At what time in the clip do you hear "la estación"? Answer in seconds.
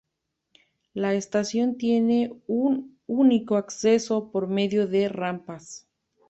0.95-1.75